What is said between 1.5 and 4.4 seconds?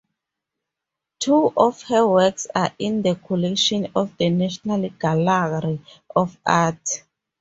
of her works are in the collection of the